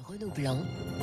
[0.00, 0.56] Renaud Blanc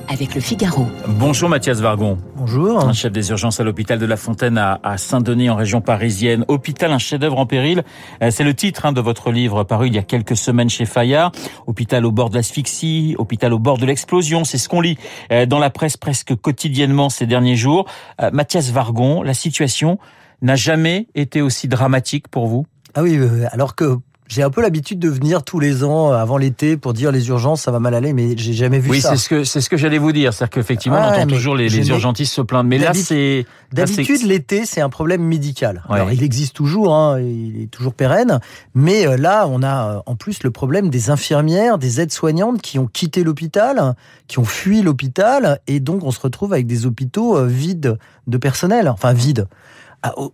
[0.08, 0.88] avec le Figaro.
[1.08, 2.18] Bonjour Mathias Vargon.
[2.36, 2.84] Bonjour.
[2.84, 6.44] Un chef des urgences à l'hôpital de la Fontaine à, Saint-Denis en région parisienne.
[6.48, 7.84] Hôpital, un chef-d'œuvre en péril.
[8.24, 10.86] Euh, c'est le titre hein, de votre livre paru il y a quelques semaines chez
[10.86, 11.32] Fayard.
[11.68, 14.44] Hôpital au bord de l'asphyxie, hôpital au bord de l'explosion.
[14.44, 14.98] C'est ce qu'on lit
[15.32, 17.86] euh, dans la presse presque quotidiennement ces derniers jours.
[18.22, 20.00] Euh, Mathias Vargon, la situation
[20.42, 22.66] n'a jamais été aussi dramatique pour vous?
[22.96, 23.20] Ah oui,
[23.52, 24.00] alors que
[24.30, 27.28] j'ai un peu l'habitude de venir tous les ans euh, avant l'été pour dire les
[27.30, 29.10] urgences, ça va mal aller, mais j'ai jamais vu ça.
[29.10, 31.56] Oui, c'est ce que c'est ce que j'allais vous dire, c'est-à-dire qu'effectivement, on entend toujours
[31.56, 35.84] les, les urgentistes se plaindre, mais là c'est d'habitude l'été c'est un problème médical.
[35.90, 38.40] Alors il existe toujours, hein, il est toujours pérenne,
[38.76, 42.78] mais euh, là on a euh, en plus le problème des infirmières, des aides-soignantes qui
[42.78, 43.96] ont quitté l'hôpital,
[44.28, 48.90] qui ont fui l'hôpital, et donc on se retrouve avec des hôpitaux vides de personnel,
[48.90, 49.48] enfin vides,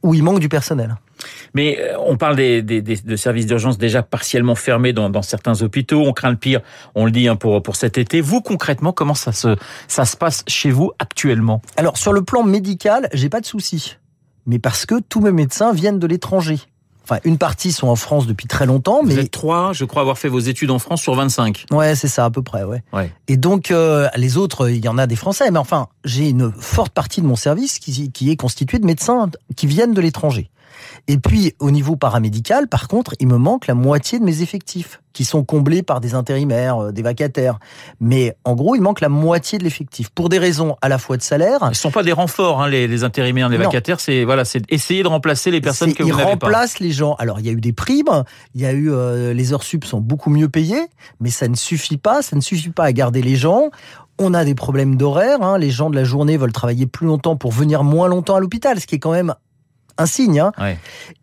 [0.03, 0.97] où il manque du personnel.
[1.53, 5.61] Mais euh, on parle des, des, de services d'urgence déjà partiellement fermés dans, dans, certains
[5.61, 6.03] hôpitaux.
[6.05, 6.61] On craint le pire,
[6.95, 8.21] on le dit hein, pour, pour cet été.
[8.21, 9.55] Vous, concrètement, comment ça se,
[9.87, 11.61] ça se passe chez vous actuellement?
[11.77, 13.97] Alors, sur le plan médical, j'ai pas de soucis.
[14.45, 16.59] Mais parce que tous mes médecins viennent de l'étranger.
[17.07, 19.13] Enfin, une partie sont en France depuis très longtemps, mais...
[19.13, 21.65] Vous êtes trois, je crois avoir fait vos études en France sur 25.
[21.69, 22.81] Ouais, c'est ça, à peu près, ouais.
[22.93, 23.11] ouais.
[23.27, 26.51] Et donc, euh, les autres, il y en a des Français, mais enfin, j'ai une
[26.51, 30.49] forte partie de mon service qui, qui est constituée de médecins qui viennent de l'étranger.
[31.07, 35.01] Et puis, au niveau paramédical, par contre, il me manque la moitié de mes effectifs,
[35.15, 37.57] qui sont comblés par des intérimaires, euh, des vacataires.
[37.99, 41.17] Mais en gros, il manque la moitié de l'effectif, pour des raisons à la fois
[41.17, 41.59] de salaire.
[41.61, 45.03] Ce ne sont pas des renforts, hein, les, intérimaires, les vacataires, c'est voilà, c'est essayer
[45.03, 46.29] de remplacer les personnes que vous n'avez pas.
[46.29, 47.15] Ils remplacent les gens.
[47.15, 49.85] Alors, il y a eu des primes, il y a eu euh, les heures sup
[49.85, 50.85] sont beaucoup mieux payées,
[51.21, 53.69] mais ça ne suffit pas, ça ne suffit pas à garder les gens.
[54.17, 55.41] On a des problèmes d'horaire.
[55.41, 55.57] Hein.
[55.57, 58.79] Les gens de la journée veulent travailler plus longtemps pour venir moins longtemps à l'hôpital,
[58.79, 59.33] ce qui est quand même
[59.97, 60.39] un signe.
[60.39, 60.51] Hein.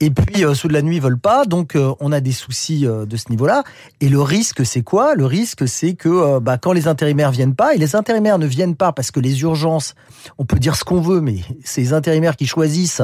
[0.00, 2.86] Et puis euh, ceux de la nuit veulent pas, donc euh, on a des soucis
[2.86, 3.64] euh, de ce niveau-là.
[4.00, 5.14] Et le risque, c'est quoi?
[5.14, 8.76] Le risque, c'est que bah, quand les intérimaires viennent pas, et les intérimaires ne viennent
[8.76, 9.94] pas parce que les urgences,
[10.38, 13.02] on peut dire ce qu'on veut, mais c'est les intérimaires qui choisissent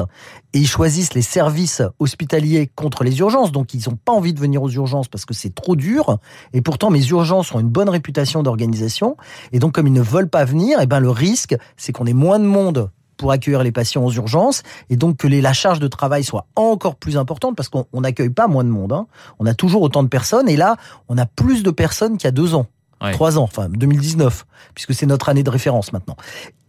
[0.53, 4.39] et ils choisissent les services hospitaliers contre les urgences, donc ils n'ont pas envie de
[4.39, 6.17] venir aux urgences parce que c'est trop dur.
[6.53, 9.15] Et pourtant, mes urgences ont une bonne réputation d'organisation,
[9.51, 12.13] et donc comme ils ne veulent pas venir, et ben le risque, c'est qu'on ait
[12.13, 15.79] moins de monde pour accueillir les patients aux urgences et donc que les, la charge
[15.79, 18.93] de travail soit encore plus importante parce qu'on n'accueille pas moins de monde.
[18.93, 19.05] Hein.
[19.37, 20.77] On a toujours autant de personnes et là,
[21.09, 22.65] on a plus de personnes qu'il y a deux ans,
[23.11, 26.15] trois ans, enfin 2019, puisque c'est notre année de référence maintenant.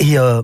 [0.01, 0.43] Et euh,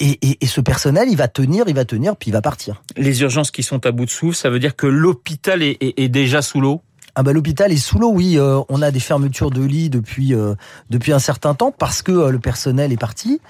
[0.00, 2.82] et, et, et, ce personnel, il va tenir, il va tenir, puis il va partir.
[2.96, 6.00] Les urgences qui sont à bout de souffle, ça veut dire que l'hôpital est, est,
[6.00, 6.82] est déjà sous l'eau?
[7.16, 8.38] Ah bah l'hôpital est sous l'eau, oui.
[8.38, 10.54] Euh, on a des fermetures de lits depuis euh,
[10.90, 13.40] depuis un certain temps parce que euh, le personnel est parti.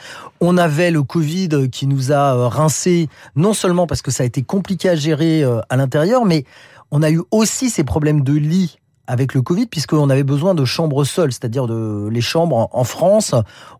[0.41, 4.43] On avait le Covid qui nous a rincé, non seulement parce que ça a été
[4.43, 6.45] compliqué à gérer à l'intérieur, mais
[6.91, 10.65] on a eu aussi ces problèmes de lits avec le Covid, puisqu'on avait besoin de
[10.65, 13.35] chambres seules, c'est-à-dire de les chambres en France.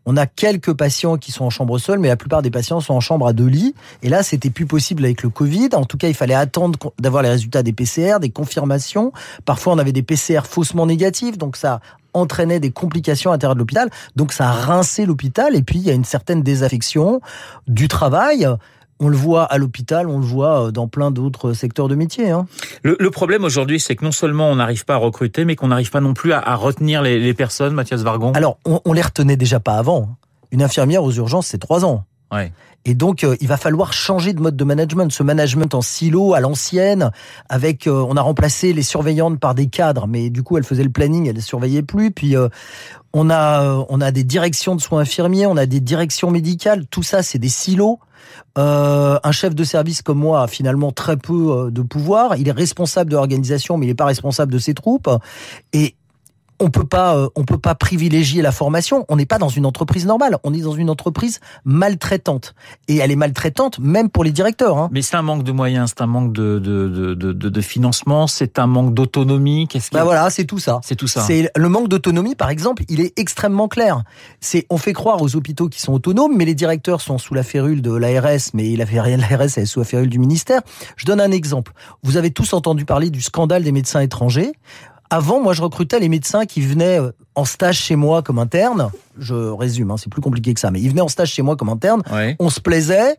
[0.07, 2.95] On a quelques patients qui sont en chambre seule, mais la plupart des patients sont
[2.95, 3.75] en chambre à deux lits.
[4.03, 5.71] Et là, c'était plus possible avec le Covid.
[5.75, 9.13] En tout cas, il fallait attendre d'avoir les résultats des PCR, des confirmations.
[9.45, 11.81] Parfois, on avait des PCR faussement négatifs, donc ça
[12.15, 13.91] entraînait des complications à l'intérieur de l'hôpital.
[14.17, 17.21] Donc ça a l'hôpital et puis il y a une certaine désaffection
[17.67, 18.47] du travail.
[19.01, 22.31] On le voit à l'hôpital, on le voit euh, dans plein d'autres secteurs de métier.
[22.31, 22.47] Hein.
[22.83, 25.91] Le, problème aujourd'hui, c'est que non seulement on n'arrive pas à recruter, mais qu'on n'arrive
[25.91, 28.33] pas non plus à, retenir les, personnes, Mathias Vargon.
[28.33, 30.17] Alors, on, on les retenait déjà pas avant.
[30.53, 32.05] Une infirmière aux urgences, c'est trois ans.
[32.33, 32.53] Ouais.
[32.87, 36.35] Et donc, euh, il va falloir changer de mode de management, ce management en silo
[36.35, 37.11] à l'ancienne,
[37.49, 40.85] avec, euh, on a remplacé les surveillantes par des cadres, mais du coup, elles faisaient
[40.85, 42.11] le planning, elles ne surveillaient plus.
[42.11, 42.37] Puis,
[43.15, 46.87] on a, on a des directions de soins infirmiers, on a des directions médicales.
[46.87, 47.99] Tout ça, c'est des silos.
[48.57, 52.37] Euh, un chef de service comme moi a finalement très peu euh, de pouvoir.
[52.37, 55.11] Il est responsable de l'organisation, mais il n'est pas responsable de ses troupes.
[55.73, 55.95] Et
[56.61, 59.05] on peut pas, euh, on peut pas privilégier la formation.
[59.09, 60.39] On n'est pas dans une entreprise normale.
[60.45, 62.55] On est dans une entreprise maltraitante.
[62.89, 64.79] Et elle est maltraitante même pour les directeurs.
[64.79, 64.89] Hein.
[64.93, 68.59] Mais c'est un manque de moyens, c'est un manque de, de, de, de, financement, c'est
[68.59, 69.67] un manque d'autonomie.
[69.69, 70.81] Qu'est-ce bah voilà, c'est tout ça.
[70.83, 71.23] C'est tout ça.
[71.23, 74.03] C'est le manque d'autonomie, par exemple, il est extrêmement clair.
[74.41, 77.43] C'est, on fait croire aux hôpitaux qui sont autonomes, mais les directeurs sont sous la
[77.43, 80.19] férule de l'ARS, mais il a fait rien de l'ARS, est sous la férule du
[80.19, 80.61] ministère.
[80.97, 81.73] Je donne un exemple.
[82.03, 84.53] Vous avez tous entendu parler du scandale des médecins étrangers.
[85.15, 88.91] Avant, moi, je recrutais les médecins qui venaient euh, en stage chez moi comme interne.
[89.17, 91.55] Je résume, hein, c'est plus compliqué que ça, mais ils venaient en stage chez moi
[91.55, 92.03] comme interne.
[92.41, 93.15] On se plaisait.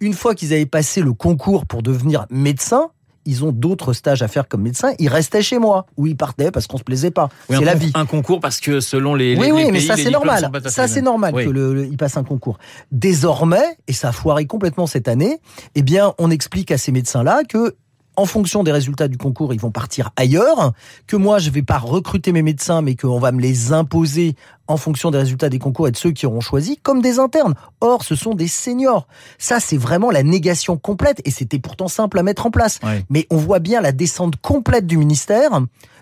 [0.00, 2.88] Une fois qu'ils avaient passé le concours pour devenir médecin,
[3.26, 6.50] ils ont d'autres stages à faire comme médecin, ils restaient chez moi ou ils partaient
[6.50, 7.28] parce qu'on se plaisait pas.
[7.50, 7.92] c'est la vie.
[7.94, 10.50] Un concours parce que selon les, oui, les, oui, mais ça c'est normal.
[10.66, 12.58] Ça c'est normal que le, il passe un concours.
[12.90, 15.40] Désormais, et ça a foiré complètement cette année,
[15.74, 17.76] eh bien, on explique à ces médecins-là que
[18.16, 20.72] en fonction des résultats du concours, ils vont partir ailleurs,
[21.06, 24.36] que moi, je vais pas recruter mes médecins, mais qu'on va me les imposer
[24.68, 27.54] en fonction des résultats des concours et de ceux qui auront choisi, comme des internes.
[27.80, 29.06] Or, ce sont des seniors.
[29.38, 32.80] Ça, c'est vraiment la négation complète, et c'était pourtant simple à mettre en place.
[33.10, 35.60] Mais on voit bien la descente complète du ministère.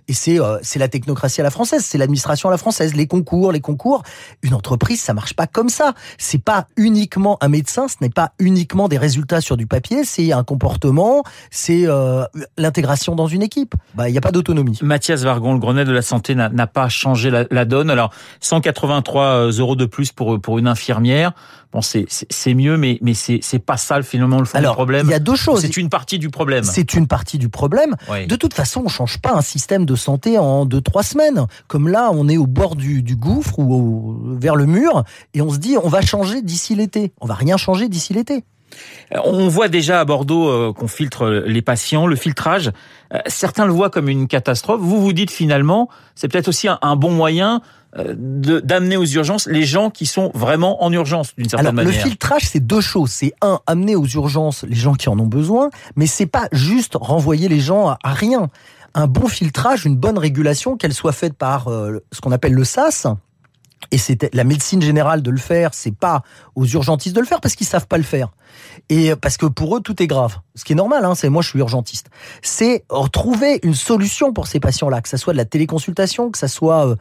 [0.09, 3.07] Et c'est euh, c'est la technocratie à la française, c'est l'administration à la française, les
[3.07, 4.03] concours, les concours.
[4.43, 5.95] Une entreprise, ça marche pas comme ça.
[6.19, 10.33] C'est pas uniquement un médecin, ce n'est pas uniquement des résultats sur du papier, c'est
[10.33, 12.25] un comportement, c'est euh,
[12.59, 13.75] l'intégration dans une équipe.
[13.95, 14.79] Bah, il n'y a pas d'autonomie.
[14.83, 17.89] Mathias Vargon, le Grenelle de la santé n'a pas changé la, la, donne.
[17.89, 18.13] Alors
[18.53, 21.33] 183 euh, euros de plus pour pour une infirmière.
[21.73, 24.77] Bon, c'est c'est mieux, mais mais c'est c'est pas ça finalement le fond Alors, du
[24.77, 25.07] problème.
[25.07, 25.63] Il y a deux choses.
[25.63, 26.63] C'est une partie du problème.
[26.63, 27.97] C'est une partie du problème.
[28.11, 28.27] Oui.
[28.27, 31.47] De toute façon, on change pas un système de santé en deux trois semaines.
[31.67, 35.41] Comme là, on est au bord du, du gouffre ou au, vers le mur, et
[35.41, 37.13] on se dit on va changer d'ici l'été.
[37.23, 38.45] On va rien changer d'ici l'été.
[39.25, 42.71] On voit déjà à Bordeaux euh, qu'on filtre les patients, le filtrage.
[43.13, 44.81] Euh, certains le voient comme une catastrophe.
[44.81, 47.59] Vous vous dites finalement, c'est peut-être aussi un, bon moyen euh,
[47.95, 51.93] d'amener aux urgences les gens qui sont vraiment en urgence d'une certaine Alors, manière.
[51.93, 53.11] Le filtrage, c'est deux choses.
[53.11, 56.97] C'est un, amener aux urgences les gens qui en ont besoin, mais c'est pas juste
[56.99, 58.49] renvoyer les gens à, à rien.
[58.95, 62.65] Un bon filtrage, une bonne régulation, qu'elle soit faite par euh, ce qu'on appelle le
[62.65, 63.07] SAS,
[63.91, 66.23] et c'est la médecine générale de le faire, c'est pas
[66.55, 68.31] aux urgentistes de le faire parce qu'ils savent pas le faire.
[68.89, 70.39] Et parce que pour eux, tout est grave.
[70.55, 72.09] Ce qui est normal, hein, c'est moi je suis urgentiste.
[72.43, 76.49] C'est trouver une solution pour ces patients-là, que ça soit de la téléconsultation, que ça
[76.49, 76.97] soit euh,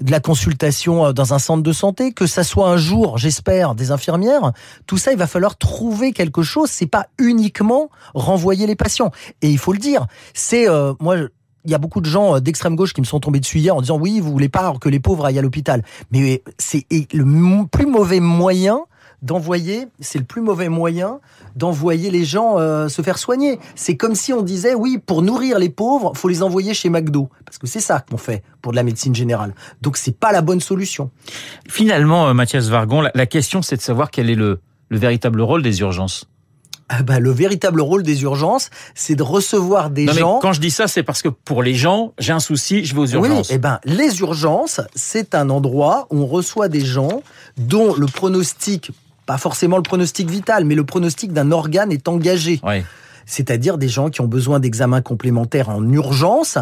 [0.00, 3.74] de la consultation euh, dans un centre de santé, que ça soit un jour, j'espère,
[3.74, 4.52] des infirmières.
[4.86, 6.70] Tout ça, il va falloir trouver quelque chose.
[6.70, 9.10] C'est pas uniquement renvoyer les patients.
[9.42, 11.16] Et il faut le dire, c'est euh, moi
[11.64, 13.82] il y a beaucoup de gens d'extrême gauche qui me sont tombés dessus hier en
[13.82, 15.82] disant oui, vous voulez pas que les pauvres aillent à l'hôpital.
[16.10, 18.84] Mais c'est le plus mauvais moyen
[19.22, 21.20] d'envoyer, c'est le plus mauvais moyen
[21.56, 23.58] d'envoyer les gens euh, se faire soigner.
[23.74, 27.28] C'est comme si on disait oui, pour nourrir les pauvres, faut les envoyer chez McDo
[27.44, 29.54] parce que c'est ça qu'on fait pour de la médecine générale.
[29.82, 31.10] Donc c'est pas la bonne solution.
[31.68, 35.40] Finalement, euh, Mathias Vargon, la, la question c'est de savoir quel est le, le véritable
[35.40, 36.26] rôle des urgences.
[36.90, 40.34] Ah bah, le véritable rôle des urgences, c'est de recevoir des non, gens.
[40.36, 42.94] Mais quand je dis ça, c'est parce que pour les gens, j'ai un souci, je
[42.94, 43.50] vais aux urgences.
[43.50, 47.22] Oui, eh ben, les urgences, c'est un endroit où on reçoit des gens
[47.58, 48.90] dont le pronostic,
[49.28, 52.60] pas forcément le pronostic vital, mais le pronostic d'un organe est engagé.
[52.62, 52.82] Oui.
[53.26, 56.56] C'est-à-dire des gens qui ont besoin d'examens complémentaires en urgence.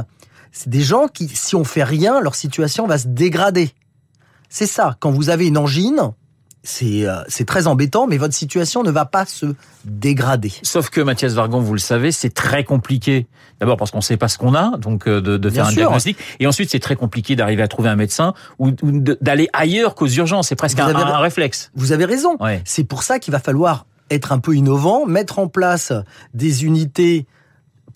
[0.50, 3.70] C'est des gens qui, si on fait rien, leur situation va se dégrader.
[4.48, 4.96] C'est ça.
[4.98, 6.10] Quand vous avez une angine,
[6.66, 9.46] c'est euh, très embêtant, mais votre situation ne va pas se
[9.84, 10.52] dégrader.
[10.62, 13.26] Sauf que Mathias Vargon, vous le savez, c'est très compliqué.
[13.60, 15.70] D'abord parce qu'on ne sait pas ce qu'on a, donc euh, de, de faire Bien
[15.70, 15.80] un sûr.
[15.82, 16.18] diagnostic.
[16.40, 18.90] Et ensuite, c'est très compliqué d'arriver à trouver un médecin ou, ou
[19.20, 20.48] d'aller ailleurs qu'aux urgences.
[20.48, 21.70] C'est presque un, avez- un réflexe.
[21.74, 22.36] Vous avez raison.
[22.40, 22.60] Ouais.
[22.64, 25.92] C'est pour ça qu'il va falloir être un peu innovant, mettre en place
[26.34, 27.26] des unités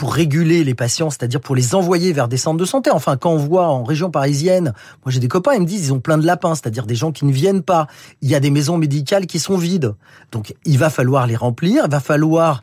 [0.00, 2.90] pour réguler les patients, c'est-à-dire pour les envoyer vers des centres de santé.
[2.90, 4.72] Enfin, quand on voit en région parisienne,
[5.04, 7.12] moi j'ai des copains, ils me disent ils ont plein de lapins, c'est-à-dire des gens
[7.12, 7.86] qui ne viennent pas.
[8.22, 9.92] Il y a des maisons médicales qui sont vides.
[10.32, 12.62] Donc il va falloir les remplir, il va falloir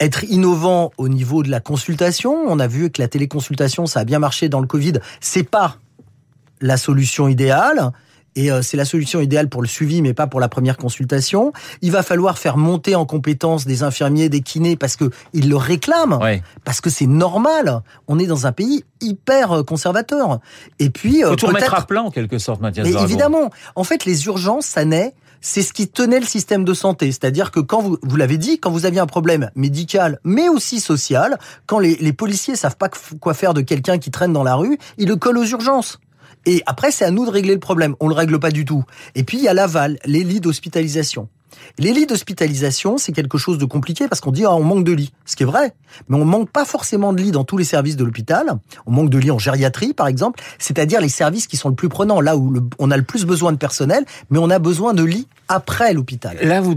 [0.00, 2.34] être innovant au niveau de la consultation.
[2.46, 4.94] On a vu que la téléconsultation, ça a bien marché dans le Covid.
[5.20, 5.76] C'est pas
[6.62, 7.92] la solution idéale.
[8.36, 11.52] Et euh, c'est la solution idéale pour le suivi, mais pas pour la première consultation.
[11.82, 15.56] Il va falloir faire monter en compétence des infirmiers, des kinés, parce que ils le
[15.56, 16.42] réclament, Ouais.
[16.64, 17.82] parce que c'est normal.
[18.06, 20.38] On est dans un pays hyper euh, conservateur.
[20.78, 23.84] Et puis, euh, Faut tout remettre à plat en quelque sorte, Mathias mais évidemment, en
[23.84, 25.14] fait, les urgences, ça naît.
[25.42, 27.06] C'est ce qui tenait le système de santé.
[27.06, 30.80] C'est-à-dire que quand vous, vous l'avez dit, quand vous aviez un problème médical, mais aussi
[30.80, 32.90] social, quand les, les policiers savent pas
[33.20, 35.98] quoi faire de quelqu'un qui traîne dans la rue, ils le collent aux urgences.
[36.46, 37.94] Et après, c'est à nous de régler le problème.
[38.00, 38.84] On le règle pas du tout.
[39.14, 41.28] Et puis, il y a l'aval, les lits d'hospitalisation.
[41.78, 44.92] Les lits d'hospitalisation, c'est quelque chose de compliqué parce qu'on dit ah, on manque de
[44.92, 45.74] lits, ce qui est vrai,
[46.08, 48.58] mais on manque pas forcément de lits dans tous les services de l'hôpital.
[48.86, 51.88] On manque de lits en gériatrie, par exemple, c'est-à-dire les services qui sont le plus
[51.88, 55.04] prenants, là où on a le plus besoin de personnel, mais on a besoin de
[55.04, 56.38] lits après l'hôpital.
[56.42, 56.74] Là, vous,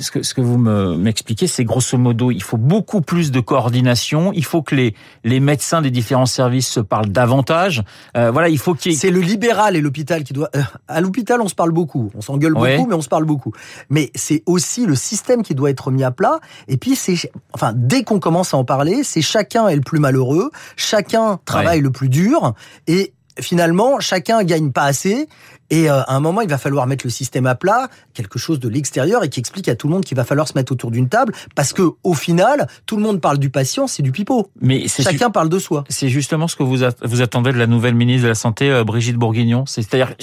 [0.00, 3.38] ce que, ce que vous me- m'expliquez, c'est grosso modo, il faut beaucoup plus de
[3.40, 4.32] coordination.
[4.32, 7.82] Il faut que les, les médecins des différents services se parlent davantage.
[8.16, 10.48] Euh, voilà, il faut qu'il ait C'est le libéral et l'hôpital qui doit.
[10.56, 12.76] euh, à l'hôpital, on se parle beaucoup, on s'engueule Ouais.
[12.76, 13.52] beaucoup, mais on se parle beaucoup.
[13.90, 16.40] Mais c'est aussi le système qui doit être mis à plat.
[16.66, 19.98] Et puis c'est, enfin, dès qu'on commence à en parler, c'est chacun est le plus
[20.00, 22.54] malheureux, chacun travaille le plus dur,
[22.86, 25.28] et finalement chacun gagne pas assez.
[25.70, 28.60] Et euh, à un moment, il va falloir mettre le système à plat, quelque chose
[28.60, 30.90] de l'extérieur et qui explique à tout le monde qu'il va falloir se mettre autour
[30.90, 34.50] d'une table, parce que au final, tout le monde parle du patient, c'est du pipeau.
[34.60, 35.84] Mais c'est Chacun parle de soi.
[35.88, 38.84] C'est justement ce que vous, vous attendez de la nouvelle ministre de la Santé, euh,
[38.84, 39.64] Brigitte Bourguignon.
[39.66, 40.14] C'est-à-dire,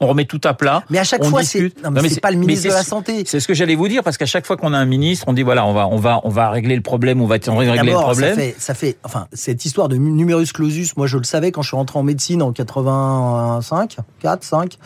[0.00, 0.82] on remet tout à plat.
[0.90, 3.24] Mais à chaque fois, c'est non, mais, c'est pas le ministre de la santé.
[3.26, 5.32] C'est ce que j'allais vous dire parce qu'à chaque fois qu'on a un ministre, on
[5.32, 7.92] dit voilà, on va on va on va régler le problème, on va régler le
[7.92, 8.34] problème.
[8.34, 11.62] Ça fait, ça fait enfin cette histoire de numerus clausus, moi je le savais quand
[11.62, 14.78] je suis rentré en médecine en 85, 4, 5,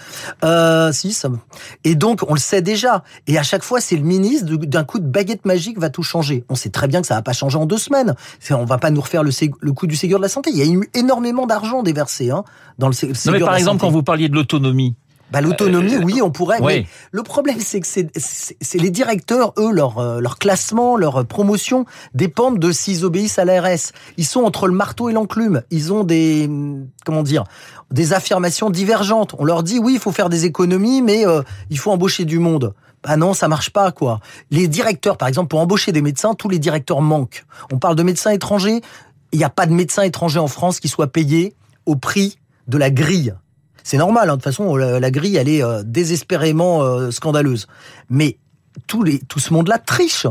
[0.45, 1.27] euh, 6.
[1.85, 3.05] Et donc on le sait déjà.
[3.27, 6.45] Et à chaque fois, c'est le ministre d'un coup de baguette magique va tout changer.
[6.49, 8.15] On sait très bien que ça va pas changer en deux semaines.
[8.51, 9.31] On va pas nous refaire le,
[9.61, 10.51] le coup du Ségur de la santé.
[10.53, 12.45] Il y a eu énormément d'argent déversé hein,
[12.79, 14.90] dans le Ségur non, mais par exemple, quand vous parliez de l'autonomie,
[15.31, 16.61] bah, l'autonomie, euh, oui, on pourrait.
[16.61, 21.85] Mais le problème, c'est que c'est les directeurs, eux, leur, euh, leur classement, leur promotion
[22.15, 23.93] dépendent de s'ils obéissent à l'ARS.
[24.17, 25.63] Ils sont entre le marteau et l'enclume.
[25.71, 26.51] Ils ont des,
[27.05, 27.45] comment dire,
[27.91, 29.35] des affirmations divergentes.
[29.39, 32.39] On leur dit, oui, il faut faire des économies, mais euh, il faut embaucher du
[32.39, 32.75] monde.
[33.03, 34.21] Bah non, ça marche pas, quoi.
[34.51, 37.45] Les directeurs, par exemple, pour embaucher des médecins, tous les directeurs manquent.
[37.73, 38.83] On parle de médecins étrangers.
[39.33, 41.55] Il n'y a pas de médecins étrangers en France qui soient payés
[41.87, 43.35] au prix de la grille.
[43.91, 44.35] C'est normal, hein.
[44.35, 47.67] de toute façon, la, grille, elle est euh, désespérément euh, scandaleuse.
[48.09, 48.39] Mais
[48.87, 50.29] tout, les, tout ce monde-là triche.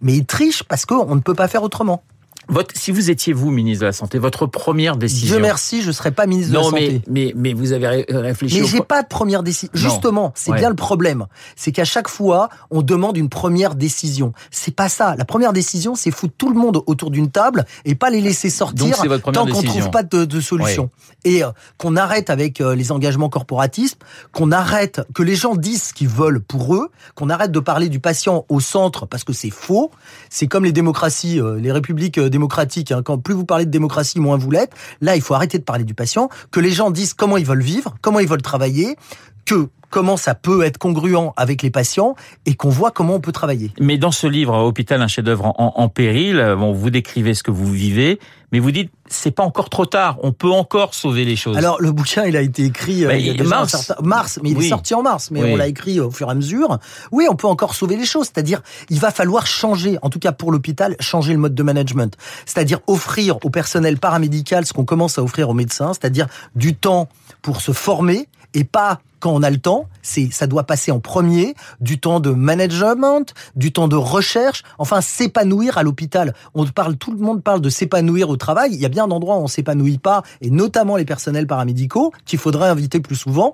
[0.00, 2.02] Mais il triche parce qu'on ne peut pas faire autrement.
[2.48, 5.34] Votre, si vous étiez vous ministre de la santé, votre première décision.
[5.34, 7.02] Dieu merci, je serais pas ministre de la santé.
[7.08, 8.60] Mais, mais mais vous avez réfléchi.
[8.60, 9.70] Mais j'ai pas de première décision.
[9.74, 11.26] Justement, c'est bien le problème.
[11.56, 14.32] C'est qu'à chaque fois, on demande une première décision.
[14.50, 15.16] C'est pas ça.
[15.16, 18.50] La première décision, c'est foutre tout le monde autour d'une table et pas les laisser
[18.50, 18.96] sortir
[19.32, 20.90] tant qu'on trouve pas de, de solution.
[21.24, 23.98] Et euh, qu'on arrête avec euh, les engagements corporatistes,
[24.32, 27.88] qu'on arrête que les gens disent ce qu'ils veulent pour eux, qu'on arrête de parler
[27.88, 29.90] du patient au centre parce que c'est faux.
[30.30, 32.92] C'est comme les démocraties, euh, les républiques démocratique.
[32.92, 33.02] Hein.
[33.02, 34.72] Quand plus vous parlez de démocratie, moins vous l'êtes.
[35.00, 37.62] Là, il faut arrêter de parler du patient, que les gens disent comment ils veulent
[37.62, 38.96] vivre, comment ils veulent travailler,
[39.46, 43.32] que comment ça peut être congruent avec les patients et qu'on voit comment on peut
[43.32, 43.72] travailler.
[43.80, 47.70] Mais dans ce livre, Hôpital, un chef-d'œuvre en, péril, bon, vous décrivez ce que vous
[47.72, 48.18] vivez,
[48.52, 51.56] mais vous dites c'est pas encore trop tard, on peut encore sauver les choses.
[51.56, 53.92] Alors le bouquin, il a été écrit euh, il y a mars.
[54.02, 56.34] mars, mais il est sorti en mars, mais on l'a écrit au fur et à
[56.34, 56.78] mesure.
[57.12, 60.32] Oui, on peut encore sauver les choses, c'est-à-dire il va falloir changer, en tout cas
[60.32, 65.18] pour l'hôpital, changer le mode de management, c'est-à-dire offrir au personnel paramédical ce qu'on commence
[65.18, 67.08] à offrir aux médecins, c'est-à-dire du temps
[67.42, 70.98] pour se former et pas quand on a le temps, c'est ça doit passer en
[70.98, 76.34] premier du temps de management, du temps de recherche, enfin s'épanouir à l'hôpital.
[76.54, 79.36] On parle tout le monde parle de s'épanouir au travail, il y a bien d'endroits
[79.36, 83.52] où on s'épanouit pas et notamment les personnels paramédicaux qu'il faudrait inviter plus souvent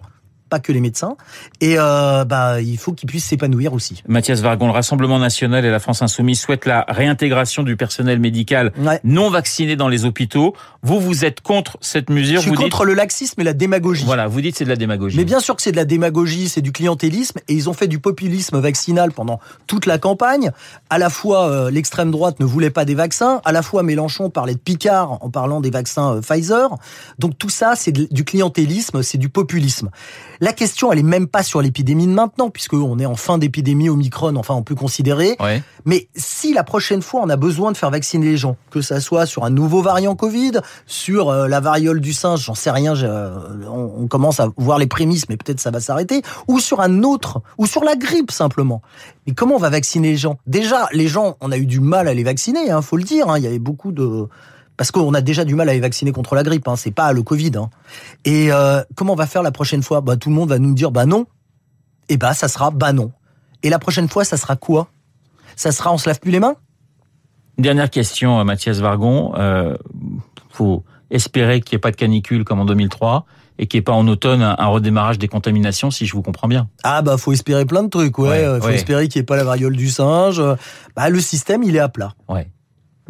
[0.53, 1.17] pas que les médecins.
[1.63, 4.03] Et euh, bah, il faut qu'ils puissent s'épanouir aussi.
[4.07, 8.71] Mathias Vargon, le Rassemblement national et la France insoumise souhaitent la réintégration du personnel médical
[9.03, 10.55] non vacciné dans les hôpitaux.
[10.83, 12.43] Vous, vous êtes contre cette mesure.
[12.43, 14.05] Je suis contre le laxisme et la démagogie.
[14.05, 15.17] Voilà, vous dites c'est de la démagogie.
[15.17, 17.89] Mais bien sûr que c'est de la démagogie, c'est du clientélisme, et ils ont fait
[17.89, 20.51] du populisme vaccinal pendant toute la campagne.
[20.91, 24.29] À la fois, euh, l'extrême droite ne voulait pas des vaccins, à la fois Mélenchon
[24.29, 26.69] parlait de Picard en parlant des vaccins euh, Pfizer.
[27.19, 29.89] Donc tout ça, c'est du clientélisme, c'est du populisme.
[30.43, 33.39] La question, elle est même pas sur l'épidémie de maintenant, puisque on est en fin
[33.39, 35.37] d'épidémie Omicron, enfin on peut considérer.
[35.85, 39.01] Mais si la prochaine fois on a besoin de faire vacciner les gens, que ça
[39.01, 42.97] soit sur un nouveau variant Covid, sur euh, la variole du singe, j'en sais rien,
[42.97, 47.05] euh, on, commence à voir les prémices, mais peut-être ça va s'arrêter, ou sur un
[47.05, 48.83] autre, ou sur la grippe simplement.
[49.29, 50.41] Mais comment on va vacciner les gens?
[50.49, 53.29] Déjà, les gens, on a eu du mal à les vacciner, hein, faut le dire.
[53.31, 54.27] Hein, il y avait beaucoup de
[54.83, 57.13] parce qu'on a déjà du mal à les vacciner contre la grippe, hein, c'est pas
[57.13, 57.53] le Covid.
[57.55, 57.71] Hein.
[58.25, 60.01] Et euh, comment on va faire la prochaine fois?
[60.01, 61.27] Bah tout le monde va nous dire bah non.
[62.09, 63.13] Et bah ça sera bah non.
[63.63, 64.89] Et la prochaine fois, ça sera quoi?
[65.55, 66.57] Ça sera on se lave plus les mains?
[67.59, 69.35] Dernière question, euh, Mathias Vargon.
[69.37, 69.77] Euh,
[70.51, 73.25] faut espérer qu'il n'y ait pas de canicule comme en 2003
[73.61, 76.49] et qu'il n'y ait pas en automne un, redémarrage des contaminations, si je vous comprends
[76.49, 76.69] bien.
[76.83, 78.49] Ah bah faut espérer plein de trucs, ouais.
[78.49, 80.43] ouais faut espérer qu'il n'y ait pas la variole du singe.
[80.97, 82.15] Bah le système, il est à plat.
[82.29, 82.49] Ouais.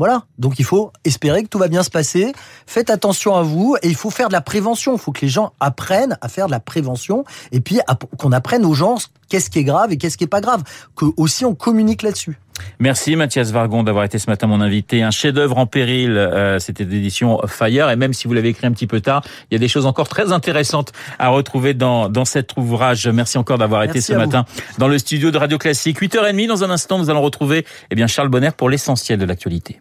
[0.03, 0.25] Voilà.
[0.37, 2.33] Donc il faut espérer que tout va bien se passer.
[2.67, 4.95] Faites attention à vous et il faut faire de la prévention.
[4.95, 7.79] Il faut que les gens apprennent à faire de la prévention et puis
[8.19, 8.97] qu'on apprenne aux gens
[9.29, 10.65] qu'est-ce qui est grave et qu'est-ce qui est pas grave.
[10.97, 12.37] Que aussi on communique là-dessus.
[12.81, 15.05] Merci Mathias Vargon d'avoir été ce matin mon invité.
[15.05, 17.89] Un chef-d'œuvre en péril, euh, c'était l'édition Fire.
[17.89, 19.87] Et même si vous l'avez écrit un petit peu tard, il y a des choses
[19.87, 20.91] encore très intéressantes
[21.21, 23.07] à retrouver dans, dans cet ouvrage.
[23.07, 24.47] Merci encore d'avoir été ce matin
[24.79, 26.01] dans le studio de Radio Classique.
[26.01, 29.81] 8h30, dans un instant, nous allons retrouver eh bien, Charles Bonner pour l'essentiel de l'actualité.